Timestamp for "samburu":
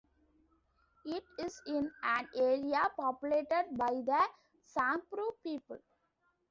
4.65-5.29